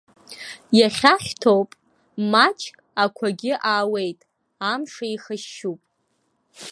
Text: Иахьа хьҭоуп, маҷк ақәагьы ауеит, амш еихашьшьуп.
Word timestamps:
Иахьа 0.79 1.13
хьҭоуп, 1.23 1.69
маҷк 2.31 2.75
ақәагьы 3.03 3.53
ауеит, 3.75 4.19
амш 4.71 4.93
еихашьшьуп. 5.07 5.81